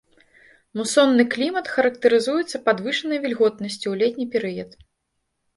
Мусонны 0.79 1.25
клімат 1.35 1.69
характарызуецца 1.75 2.63
падвышанай 2.71 3.21
вільготнасцю 3.27 3.85
ў 3.93 4.05
летні 4.05 4.25
перыяд. 4.39 4.69